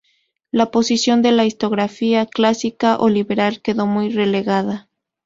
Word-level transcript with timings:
La 0.49 0.71
posición 0.71 1.21
de 1.21 1.31
la 1.31 1.45
historiografía 1.45 2.25
clásica 2.25 2.97
o 2.97 3.07
liberal 3.07 3.61
quedó 3.61 3.85
muy 3.85 4.09
relegada. 4.09 4.89